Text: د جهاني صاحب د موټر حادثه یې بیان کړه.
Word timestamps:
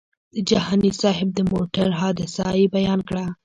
د 0.33 0.35
جهاني 0.49 0.91
صاحب 1.01 1.29
د 1.33 1.39
موټر 1.51 1.87
حادثه 2.01 2.45
یې 2.59 2.65
بیان 2.75 2.99
کړه. 3.09 3.25